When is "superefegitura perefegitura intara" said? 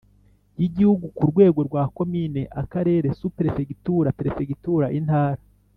3.21-5.41